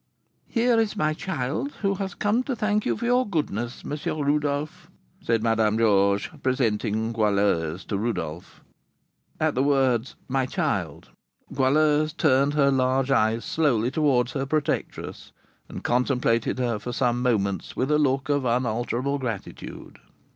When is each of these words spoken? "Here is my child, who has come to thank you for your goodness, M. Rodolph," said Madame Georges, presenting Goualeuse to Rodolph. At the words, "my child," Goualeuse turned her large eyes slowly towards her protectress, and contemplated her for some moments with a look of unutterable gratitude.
"Here 0.47 0.79
is 0.79 0.95
my 0.97 1.13
child, 1.13 1.73
who 1.83 1.93
has 1.93 2.15
come 2.15 2.41
to 2.45 2.55
thank 2.55 2.87
you 2.87 2.97
for 2.97 3.05
your 3.05 3.23
goodness, 3.29 3.83
M. 3.85 3.91
Rodolph," 4.19 4.89
said 5.21 5.43
Madame 5.43 5.77
Georges, 5.77 6.27
presenting 6.41 7.13
Goualeuse 7.13 7.85
to 7.85 7.99
Rodolph. 7.99 8.61
At 9.39 9.53
the 9.53 9.61
words, 9.61 10.15
"my 10.27 10.47
child," 10.47 11.11
Goualeuse 11.53 12.13
turned 12.13 12.55
her 12.55 12.71
large 12.71 13.11
eyes 13.11 13.45
slowly 13.45 13.91
towards 13.91 14.31
her 14.31 14.47
protectress, 14.47 15.33
and 15.69 15.83
contemplated 15.83 16.57
her 16.57 16.79
for 16.79 16.91
some 16.91 17.21
moments 17.21 17.75
with 17.75 17.91
a 17.91 17.99
look 17.99 18.27
of 18.27 18.43
unutterable 18.43 19.19
gratitude. 19.19 19.99